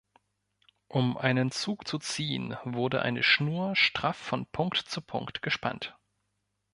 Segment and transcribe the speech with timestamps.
[0.87, 5.95] Um einen "Zug" zu "ziehen", wurde eine Schnur straff von Punkt zu Punkt gespannt.